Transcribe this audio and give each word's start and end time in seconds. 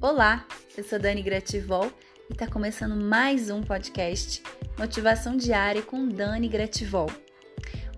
Olá, 0.00 0.46
eu 0.76 0.84
sou 0.84 0.96
Dani 0.96 1.20
Grativol 1.20 1.90
e 2.30 2.32
está 2.32 2.46
começando 2.46 2.94
mais 2.94 3.50
um 3.50 3.60
podcast 3.60 4.40
Motivação 4.78 5.36
Diária 5.36 5.82
com 5.82 6.06
Dani 6.06 6.46
Grativol. 6.46 7.10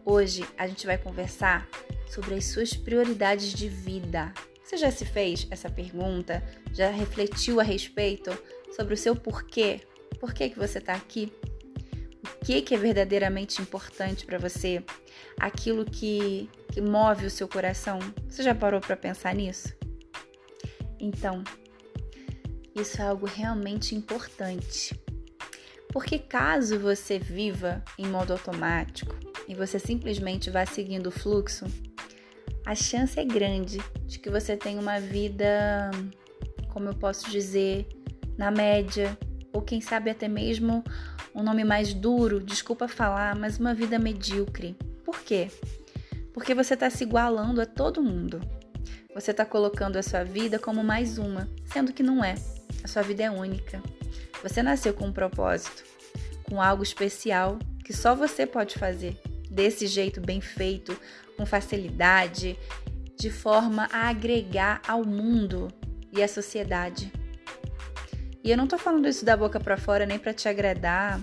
Hoje 0.03 0.43
a 0.57 0.67
gente 0.67 0.87
vai 0.87 0.97
conversar 0.97 1.69
sobre 2.09 2.37
as 2.37 2.47
suas 2.47 2.73
prioridades 2.73 3.53
de 3.53 3.69
vida. 3.69 4.33
Você 4.65 4.79
já 4.79 4.91
se 4.91 5.05
fez 5.05 5.47
essa 5.51 5.69
pergunta? 5.69 6.43
Já 6.73 6.89
refletiu 6.89 7.61
a 7.61 7.63
respeito 7.63 8.31
sobre 8.75 8.95
o 8.95 8.97
seu 8.97 9.15
porquê? 9.15 9.83
Por 10.19 10.33
que, 10.33 10.49
que 10.49 10.59
você 10.59 10.79
está 10.79 10.95
aqui? 10.95 11.31
O 12.25 12.47
que, 12.47 12.63
que 12.63 12.75
é 12.75 12.79
verdadeiramente 12.79 13.61
importante 13.61 14.25
para 14.25 14.39
você? 14.39 14.83
Aquilo 15.39 15.85
que, 15.85 16.49
que 16.73 16.81
move 16.81 17.27
o 17.27 17.31
seu 17.31 17.47
coração? 17.47 17.99
Você 18.27 18.43
já 18.43 18.55
parou 18.55 18.81
para 18.81 18.97
pensar 18.97 19.35
nisso? 19.35 19.69
Então, 20.99 21.45
isso 22.75 23.01
é 23.01 23.07
algo 23.07 23.27
realmente 23.27 23.95
importante. 23.95 24.99
Porque 25.93 26.19
caso 26.19 26.79
você 26.79 27.19
viva 27.19 27.83
em 27.99 28.07
modo 28.07 28.33
automático 28.33 29.15
e 29.49 29.55
você 29.55 29.79
simplesmente 29.79 30.51
vá 30.51 30.65
seguindo 30.65 31.09
o 31.09 31.11
fluxo, 31.11 31.67
a 32.65 32.75
chance 32.75 33.19
é 33.19 33.25
grande 33.25 33.79
de 34.07 34.19
que 34.19 34.31
você 34.31 34.57
tenha 34.57 34.81
uma 34.81 35.01
vida, 35.01 35.91
como 36.69 36.89
eu 36.89 36.95
posso 36.95 37.29
dizer, 37.31 37.89
na 38.39 38.51
média, 38.51 39.19
ou 39.53 39.61
quem 39.61 39.81
sabe 39.81 40.11
até 40.11 40.29
mesmo 40.29 40.85
um 41.35 41.43
nome 41.43 41.65
mais 41.65 41.93
duro, 41.93 42.41
desculpa 42.41 42.87
falar, 42.87 43.35
mas 43.35 43.59
uma 43.59 43.75
vida 43.75 43.99
medíocre. 43.99 44.77
Por 45.05 45.21
quê? 45.21 45.49
Porque 46.33 46.55
você 46.55 46.75
está 46.75 46.89
se 46.89 47.03
igualando 47.03 47.61
a 47.61 47.67
todo 47.67 48.03
mundo. 48.03 48.41
Você 49.13 49.33
está 49.33 49.45
colocando 49.45 49.97
a 49.97 50.03
sua 50.03 50.23
vida 50.23 50.57
como 50.59 50.85
mais 50.85 51.19
uma, 51.19 51.49
sendo 51.73 51.93
que 51.93 52.03
não 52.03 52.25
é. 52.25 52.37
A 52.85 52.89
sua 52.89 53.03
vida 53.03 53.25
é 53.25 53.31
única. 53.31 53.83
Você 54.41 54.63
nasceu 54.63 54.95
com 54.95 55.07
um 55.07 55.13
propósito, 55.13 55.85
com 56.45 56.63
algo 56.63 56.83
especial 56.83 57.59
que 57.85 57.93
só 57.93 58.15
você 58.15 58.47
pode 58.47 58.79
fazer, 58.79 59.21
desse 59.51 59.89
jeito 59.89 60.21
bem 60.21 60.41
feito, 60.41 60.97
com 61.37 61.45
facilidade, 61.45 62.57
de 63.19 63.31
forma 63.31 63.89
a 63.93 64.09
agregar 64.09 64.81
ao 64.87 65.05
mundo 65.05 65.67
e 66.13 66.23
à 66.23 66.29
sociedade. 66.29 67.13
E 68.45 68.51
eu 68.51 68.57
não 68.57 68.69
tô 68.69 68.79
falando 68.79 69.09
isso 69.09 69.25
da 69.25 69.37
boca 69.37 69.59
para 69.59 69.77
fora 69.77 70.07
nem 70.07 70.21
para 70.21 70.33
te 70.33 70.49
agradar, 70.49 71.21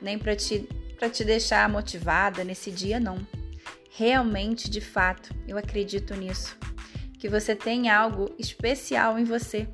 nem 0.00 0.18
para 0.18 0.36
te 0.36 0.68
para 0.98 1.08
te 1.08 1.24
deixar 1.24 1.66
motivada 1.66 2.44
nesse 2.44 2.70
dia 2.70 3.00
não. 3.00 3.26
Realmente, 3.90 4.68
de 4.68 4.82
fato, 4.82 5.34
eu 5.48 5.56
acredito 5.56 6.14
nisso 6.14 6.58
que 7.20 7.28
você 7.28 7.54
tem 7.54 7.90
algo 7.90 8.34
especial 8.38 9.18
em 9.18 9.24
você 9.24 9.68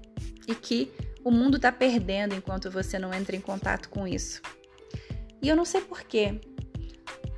e 0.48 0.55
que 0.55 0.92
o 1.25 1.30
mundo 1.30 1.56
está 1.56 1.70
perdendo 1.70 2.34
enquanto 2.34 2.70
você 2.70 2.98
não 2.98 3.14
entra 3.14 3.36
em 3.36 3.41
contato 3.41 3.88
com 3.88 4.06
isso. 4.06 4.42
E 5.41 5.48
eu 5.48 5.55
não 5.55 5.64
sei 5.64 5.80
porquê. 5.80 6.41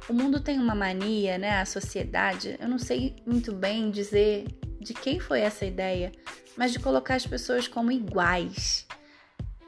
O 0.08 0.14
mundo 0.14 0.40
tem 0.40 0.58
uma 0.58 0.74
mania, 0.74 1.36
né? 1.36 1.60
A 1.60 1.66
sociedade, 1.66 2.56
eu 2.58 2.66
não 2.66 2.78
sei 2.78 3.16
muito 3.26 3.52
bem 3.52 3.90
dizer 3.90 4.46
de 4.80 4.94
quem 4.94 5.20
foi 5.20 5.40
essa 5.40 5.66
ideia, 5.66 6.10
mas 6.56 6.72
de 6.72 6.78
colocar 6.78 7.14
as 7.14 7.26
pessoas 7.26 7.68
como 7.68 7.92
iguais. 7.92 8.86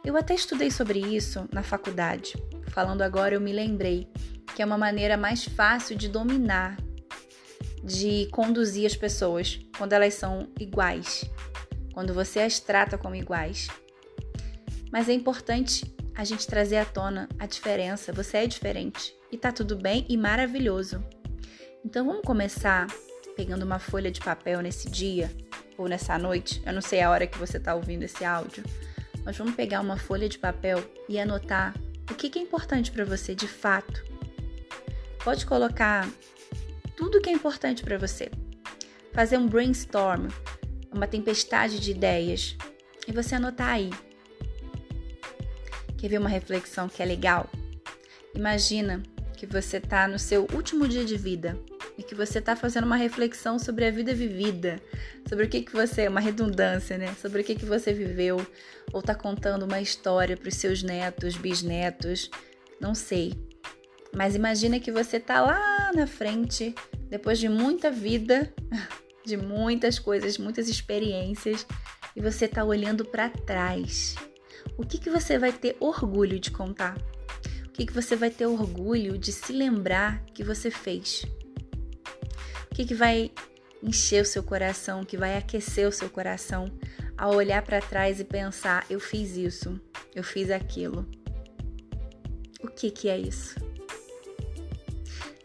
Eu 0.02 0.16
até 0.16 0.34
estudei 0.34 0.70
sobre 0.70 1.00
isso 1.00 1.46
na 1.52 1.62
faculdade. 1.62 2.32
Falando 2.68 3.02
agora, 3.02 3.34
eu 3.34 3.40
me 3.42 3.52
lembrei 3.52 4.08
que 4.56 4.62
é 4.62 4.64
uma 4.64 4.78
maneira 4.78 5.18
mais 5.18 5.44
fácil 5.44 5.94
de 5.94 6.08
dominar 6.08 6.78
de 7.82 8.26
conduzir 8.30 8.86
as 8.86 8.96
pessoas 8.96 9.60
quando 9.76 9.92
elas 9.92 10.14
são 10.14 10.48
iguais, 10.58 11.24
quando 11.92 12.12
você 12.12 12.40
as 12.40 12.60
trata 12.60 12.98
como 12.98 13.14
iguais. 13.14 13.68
Mas 14.92 15.08
é 15.08 15.12
importante 15.12 15.94
a 16.14 16.24
gente 16.24 16.46
trazer 16.46 16.76
à 16.76 16.84
tona 16.84 17.28
a 17.38 17.46
diferença. 17.46 18.12
Você 18.12 18.38
é 18.38 18.46
diferente 18.46 19.14
e 19.30 19.38
tá 19.38 19.52
tudo 19.52 19.76
bem 19.76 20.04
e 20.08 20.16
maravilhoso. 20.16 21.02
Então 21.84 22.04
vamos 22.04 22.22
começar 22.22 22.86
pegando 23.36 23.62
uma 23.62 23.78
folha 23.78 24.10
de 24.10 24.20
papel 24.20 24.60
nesse 24.60 24.90
dia 24.90 25.30
ou 25.78 25.88
nessa 25.88 26.18
noite. 26.18 26.62
Eu 26.66 26.72
não 26.72 26.82
sei 26.82 27.00
a 27.00 27.10
hora 27.10 27.26
que 27.26 27.38
você 27.38 27.56
está 27.56 27.74
ouvindo 27.74 28.02
esse 28.02 28.24
áudio, 28.24 28.62
mas 29.24 29.36
vamos 29.38 29.54
pegar 29.54 29.80
uma 29.80 29.96
folha 29.96 30.28
de 30.28 30.38
papel 30.38 30.82
e 31.08 31.18
anotar 31.18 31.74
o 32.10 32.14
que 32.14 32.38
é 32.38 32.42
importante 32.42 32.90
para 32.90 33.04
você 33.04 33.34
de 33.34 33.48
fato. 33.48 34.04
Pode 35.24 35.46
colocar 35.46 36.08
tudo 37.00 37.18
que 37.18 37.30
é 37.30 37.32
importante 37.32 37.82
para 37.82 37.96
você. 37.96 38.30
Fazer 39.10 39.38
um 39.38 39.48
brainstorm, 39.48 40.28
uma 40.92 41.06
tempestade 41.06 41.80
de 41.80 41.92
ideias 41.92 42.58
e 43.08 43.10
você 43.10 43.36
anotar 43.36 43.68
aí. 43.68 43.88
Quer 45.96 46.08
ver 46.08 46.18
uma 46.18 46.28
reflexão 46.28 46.90
que 46.90 47.02
é 47.02 47.06
legal? 47.06 47.48
Imagina 48.34 49.02
que 49.34 49.46
você 49.46 49.78
está 49.78 50.06
no 50.06 50.18
seu 50.18 50.46
último 50.52 50.86
dia 50.86 51.02
de 51.02 51.16
vida 51.16 51.58
e 51.96 52.02
que 52.02 52.14
você 52.14 52.38
está 52.38 52.54
fazendo 52.54 52.84
uma 52.84 52.96
reflexão 52.96 53.58
sobre 53.58 53.86
a 53.86 53.90
vida 53.90 54.12
vivida, 54.12 54.78
sobre 55.26 55.46
o 55.46 55.48
que, 55.48 55.62
que 55.62 55.72
você, 55.72 56.06
uma 56.06 56.20
redundância, 56.20 56.98
né? 56.98 57.14
Sobre 57.14 57.40
o 57.40 57.44
que, 57.44 57.54
que 57.54 57.64
você 57.64 57.94
viveu, 57.94 58.46
ou 58.92 59.00
está 59.00 59.14
contando 59.14 59.62
uma 59.62 59.80
história 59.80 60.36
para 60.36 60.50
os 60.50 60.56
seus 60.56 60.82
netos, 60.82 61.34
bisnetos, 61.34 62.30
não 62.78 62.94
sei. 62.94 63.49
Mas 64.14 64.34
imagina 64.34 64.80
que 64.80 64.90
você 64.90 65.18
está 65.18 65.40
lá 65.40 65.92
na 65.94 66.06
frente 66.06 66.74
depois 67.08 67.38
de 67.38 67.48
muita 67.48 67.90
vida, 67.90 68.52
de 69.24 69.36
muitas 69.36 69.98
coisas, 69.98 70.38
muitas 70.38 70.68
experiências, 70.68 71.66
e 72.14 72.20
você 72.20 72.44
está 72.44 72.64
olhando 72.64 73.04
para 73.04 73.28
trás. 73.28 74.14
O 74.76 74.84
que, 74.84 74.98
que 74.98 75.10
você 75.10 75.38
vai 75.38 75.52
ter 75.52 75.76
orgulho 75.80 76.38
de 76.38 76.50
contar? 76.50 76.96
O 77.66 77.70
que, 77.70 77.86
que 77.86 77.92
você 77.92 78.14
vai 78.14 78.30
ter 78.30 78.46
orgulho 78.46 79.16
de 79.16 79.32
se 79.32 79.52
lembrar 79.52 80.24
que 80.26 80.44
você 80.44 80.70
fez? 80.70 81.24
O 82.70 82.74
que, 82.74 82.84
que 82.84 82.94
vai 82.94 83.30
encher 83.82 84.22
o 84.22 84.26
seu 84.26 84.42
coração, 84.42 85.04
que 85.04 85.16
vai 85.16 85.36
aquecer 85.36 85.88
o 85.88 85.92
seu 85.92 86.10
coração 86.10 86.70
ao 87.16 87.34
olhar 87.34 87.62
para 87.62 87.80
trás 87.80 88.20
e 88.20 88.24
pensar: 88.24 88.84
eu 88.90 89.00
fiz 89.00 89.36
isso, 89.36 89.80
eu 90.14 90.22
fiz 90.22 90.50
aquilo? 90.50 91.08
O 92.62 92.68
que, 92.68 92.90
que 92.90 93.08
é 93.08 93.18
isso? 93.18 93.69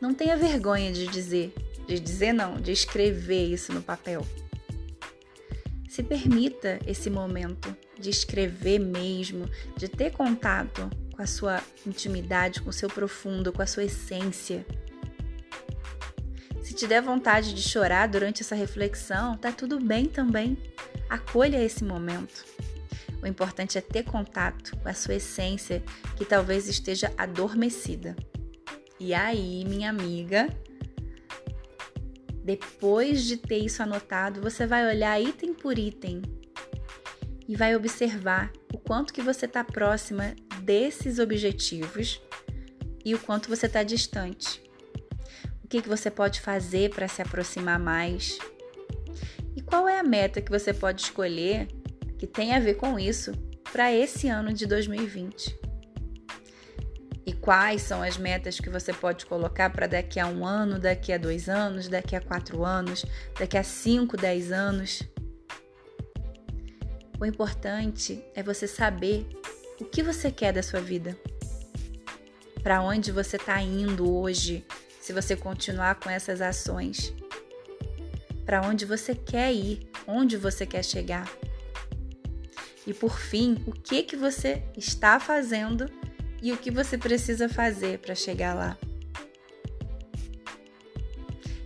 Não 0.05 0.13
tenha 0.13 0.37
vergonha 0.37 0.93
de 0.93 1.07
dizer, 1.07 1.51
de 1.87 1.99
dizer 1.99 2.31
não, 2.31 2.61
de 2.61 2.71
escrever 2.71 3.47
isso 3.47 3.73
no 3.73 3.81
papel. 3.81 4.23
Se 5.89 6.03
permita 6.03 6.77
esse 6.85 7.09
momento 7.09 7.75
de 7.99 8.11
escrever 8.11 8.77
mesmo, 8.77 9.49
de 9.75 9.87
ter 9.87 10.11
contato 10.11 10.91
com 11.11 11.23
a 11.23 11.25
sua 11.25 11.59
intimidade, 11.87 12.61
com 12.61 12.69
o 12.69 12.73
seu 12.73 12.87
profundo, 12.87 13.51
com 13.51 13.63
a 13.63 13.65
sua 13.65 13.85
essência. 13.85 14.63
Se 16.61 16.75
te 16.75 16.85
der 16.85 17.01
vontade 17.01 17.55
de 17.55 17.63
chorar 17.63 18.07
durante 18.07 18.43
essa 18.43 18.53
reflexão, 18.53 19.35
tá 19.35 19.51
tudo 19.51 19.83
bem 19.83 20.05
também. 20.05 20.55
Acolha 21.09 21.63
esse 21.63 21.83
momento. 21.83 22.45
O 23.23 23.25
importante 23.25 23.75
é 23.75 23.81
ter 23.81 24.03
contato 24.03 24.77
com 24.77 24.87
a 24.87 24.93
sua 24.93 25.15
essência 25.15 25.81
que 26.15 26.23
talvez 26.23 26.67
esteja 26.67 27.11
adormecida. 27.17 28.15
E 28.99 29.13
aí, 29.13 29.65
minha 29.65 29.89
amiga, 29.89 30.47
depois 32.43 33.23
de 33.23 33.37
ter 33.37 33.57
isso 33.57 33.83
anotado, 33.83 34.41
você 34.41 34.65
vai 34.65 34.87
olhar 34.87 35.19
item 35.19 35.53
por 35.53 35.77
item 35.77 36.21
e 37.47 37.55
vai 37.55 37.75
observar 37.75 38.51
o 38.73 38.77
quanto 38.77 39.13
que 39.13 39.21
você 39.21 39.45
está 39.45 39.63
próxima 39.63 40.35
desses 40.61 41.19
objetivos 41.19 42.21
e 43.03 43.13
o 43.13 43.19
quanto 43.19 43.49
você 43.49 43.65
está 43.65 43.83
distante. 43.83 44.61
O 45.63 45.67
que, 45.67 45.81
que 45.81 45.89
você 45.89 46.09
pode 46.09 46.39
fazer 46.39 46.91
para 46.91 47.07
se 47.07 47.21
aproximar 47.21 47.79
mais? 47.79 48.37
E 49.55 49.61
qual 49.61 49.89
é 49.89 49.99
a 49.99 50.03
meta 50.03 50.41
que 50.41 50.51
você 50.51 50.73
pode 50.73 51.01
escolher 51.01 51.67
que 52.17 52.27
tem 52.27 52.53
a 52.53 52.59
ver 52.59 52.75
com 52.75 52.97
isso 52.99 53.31
para 53.71 53.93
esse 53.93 54.27
ano 54.27 54.53
de 54.53 54.65
2020? 54.65 55.64
Quais 57.45 57.83
são 57.83 58.01
as 58.01 58.17
metas 58.17 58.59
que 58.59 58.71
você 58.71 58.91
pode 58.91 59.27
colocar 59.27 59.69
para 59.69 59.85
daqui 59.85 60.19
a 60.19 60.25
um 60.25 60.43
ano, 60.43 60.79
daqui 60.79 61.13
a 61.13 61.17
dois 61.19 61.47
anos, 61.47 61.87
daqui 61.87 62.15
a 62.15 62.19
quatro 62.19 62.65
anos, 62.65 63.05
daqui 63.39 63.55
a 63.55 63.63
cinco, 63.63 64.17
dez 64.17 64.51
anos. 64.51 65.03
O 67.19 67.25
importante 67.25 68.25
é 68.33 68.41
você 68.41 68.67
saber 68.67 69.27
o 69.79 69.85
que 69.85 70.01
você 70.01 70.31
quer 70.31 70.53
da 70.53 70.63
sua 70.63 70.81
vida, 70.81 71.15
para 72.63 72.81
onde 72.81 73.11
você 73.11 73.35
está 73.35 73.61
indo 73.61 74.11
hoje, 74.11 74.65
se 74.99 75.13
você 75.13 75.35
continuar 75.35 75.99
com 75.99 76.09
essas 76.09 76.41
ações, 76.41 77.13
para 78.43 78.65
onde 78.65 78.85
você 78.85 79.13
quer 79.13 79.53
ir, 79.53 79.87
onde 80.07 80.35
você 80.35 80.65
quer 80.65 80.83
chegar. 80.83 81.31
E 82.87 82.93
por 82.93 83.19
fim, 83.19 83.63
o 83.67 83.71
que 83.71 84.01
que 84.01 84.15
você 84.15 84.63
está 84.75 85.19
fazendo 85.19 85.87
e 86.45 86.51
o 86.51 86.57
que 86.57 86.69
você 86.69 86.95
precisa 86.95 87.49
fazer 87.49 87.97
para 87.97 88.13
chegar 88.13 88.53
lá. 88.53 88.77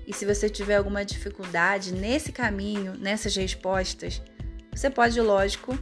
E 0.08 0.14
se 0.14 0.26
você 0.26 0.50
tiver 0.50 0.78
alguma 0.78 1.04
dificuldade 1.04 1.94
nesse 1.94 2.31
caminho, 2.31 2.94
nessas 2.98 3.36
respostas, 3.36 4.22
você 4.74 4.90
pode, 4.90 5.20
lógico, 5.20 5.78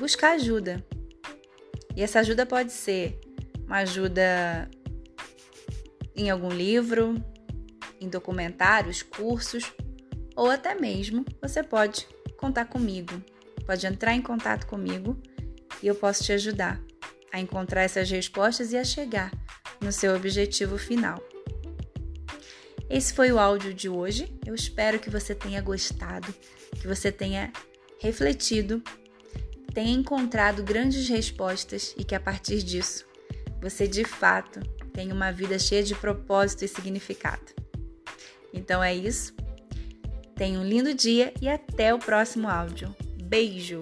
buscar 0.00 0.32
ajuda. 0.32 0.84
E 1.94 2.02
essa 2.02 2.18
ajuda 2.18 2.44
pode 2.44 2.72
ser 2.72 3.20
uma 3.66 3.76
ajuda 3.76 4.68
em 6.16 6.28
algum 6.28 6.50
livro, 6.50 7.24
em 8.00 8.08
documentários, 8.08 9.00
cursos, 9.00 9.72
ou 10.34 10.50
até 10.50 10.74
mesmo 10.74 11.24
você 11.40 11.62
pode 11.62 12.08
contar 12.36 12.64
comigo. 12.64 13.14
Pode 13.64 13.86
entrar 13.86 14.12
em 14.12 14.22
contato 14.22 14.66
comigo 14.66 15.16
e 15.80 15.86
eu 15.86 15.94
posso 15.94 16.24
te 16.24 16.32
ajudar 16.32 16.82
a 17.32 17.40
encontrar 17.40 17.82
essas 17.82 18.10
respostas 18.10 18.72
e 18.72 18.76
a 18.76 18.84
chegar 18.84 19.32
no 19.80 19.90
seu 19.90 20.14
objetivo 20.14 20.76
final. 20.76 21.20
Esse 22.88 23.14
foi 23.14 23.32
o 23.32 23.38
áudio 23.38 23.72
de 23.72 23.88
hoje. 23.88 24.30
Eu 24.44 24.54
espero 24.54 24.98
que 24.98 25.08
você 25.08 25.34
tenha 25.34 25.62
gostado, 25.62 26.32
que 26.78 26.86
você 26.86 27.10
tenha 27.10 27.50
refletido, 27.98 28.82
tenha 29.72 29.92
encontrado 29.92 30.62
grandes 30.62 31.08
respostas 31.08 31.94
e 31.96 32.04
que 32.04 32.14
a 32.14 32.20
partir 32.20 32.62
disso 32.62 33.06
você 33.62 33.86
de 33.86 34.04
fato 34.04 34.60
tenha 34.92 35.14
uma 35.14 35.32
vida 35.32 35.58
cheia 35.58 35.82
de 35.82 35.94
propósito 35.94 36.64
e 36.64 36.68
significado. 36.68 37.54
Então 38.52 38.82
é 38.82 38.94
isso. 38.94 39.32
Tenha 40.34 40.58
um 40.58 40.64
lindo 40.64 40.92
dia 40.92 41.32
e 41.40 41.48
até 41.48 41.94
o 41.94 41.98
próximo 41.98 42.48
áudio. 42.48 42.94
Beijo! 43.22 43.80